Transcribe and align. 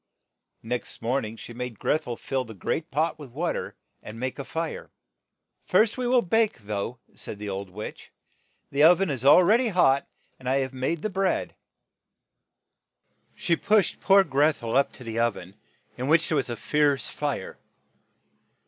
Next 0.63 0.99
morn 1.03 1.25
ing 1.25 1.37
she 1.37 1.53
made 1.53 1.77
Greth 1.77 2.07
el 2.07 2.15
fill 2.15 2.43
the 2.43 2.55
great 2.55 2.89
pot 2.89 3.19
with 3.19 3.29
wa 3.29 3.51
ter, 3.51 3.75
and 4.01 4.19
make 4.19 4.39
a 4.39 4.43
fire. 4.43 4.89
"First 5.67 5.95
we 5.95 6.07
will 6.07 6.23
bake, 6.23 6.57
though," 6.57 6.97
said 7.13 7.37
the 7.37 7.49
old 7.49 7.69
witch. 7.69 8.11
"The 8.71 8.83
o 8.83 8.95
ven 8.95 9.11
is 9.11 9.23
al 9.23 9.43
ready 9.43 9.67
hot, 9.67 10.07
and 10.39 10.49
I 10.49 10.57
have 10.61 10.73
made 10.73 11.03
the 11.03 11.11
bread. 11.11 11.53
''She 13.35 13.55
pushed 13.55 13.99
poor 14.01 14.23
Greth 14.23 14.63
el 14.63 14.75
up 14.75 14.91
to 14.93 15.03
the 15.03 15.19
oven, 15.19 15.53
in 15.99 16.07
which 16.07 16.29
there 16.29 16.35
was 16.35 16.49
a 16.49 16.57
fierce 16.57 17.07
fire. 17.07 17.59